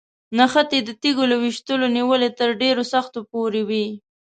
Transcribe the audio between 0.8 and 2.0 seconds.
د تیږو له ویشتلو